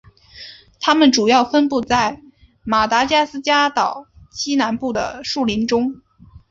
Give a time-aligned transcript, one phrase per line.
[0.79, 2.19] 它们主要分布在
[2.63, 6.01] 马达加斯加岛西南部的树林中。